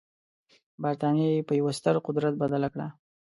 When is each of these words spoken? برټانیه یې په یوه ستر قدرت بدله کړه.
برټانیه 0.81 1.29
یې 1.35 1.41
په 1.47 1.53
یوه 1.59 1.71
ستر 1.79 1.95
قدرت 2.07 2.33
بدله 2.41 2.67
کړه. 2.73 2.87